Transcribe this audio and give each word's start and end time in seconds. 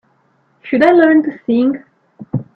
Should 0.63 0.83
I 0.83 0.93
learn 0.93 1.21
to 1.25 1.39
sing? 1.45 1.83